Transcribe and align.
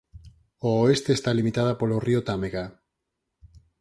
Ao 0.63 0.73
oeste 0.83 1.11
está 1.13 1.29
limitada 1.33 1.73
polo 1.79 1.97
río 2.05 2.19
Támega. 2.29 2.65